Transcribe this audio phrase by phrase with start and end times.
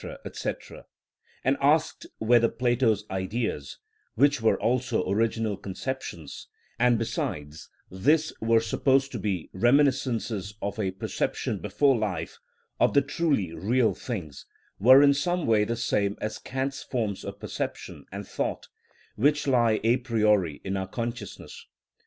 [0.01, 3.77] &c.,—and asked whether Plato's Ideas,
[4.15, 6.47] which were also original conceptions,
[6.79, 12.39] and besides this were supposed to be reminiscences of a perception before life
[12.79, 14.47] of the truly real things,
[14.79, 18.69] were in some way the same as Kant's forms of perception and thought,
[19.17, 21.67] which lie a priori in our consciousness.